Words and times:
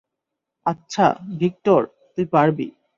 আচ্ছা, 0.65 1.05
ভিক্টর, 1.39 1.81
তুই 2.15 2.25
পারবি। 2.25 2.67